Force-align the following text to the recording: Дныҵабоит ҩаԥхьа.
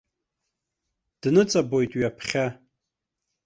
Дныҵабоит 1.21 1.91
ҩаԥхьа. 1.99 2.45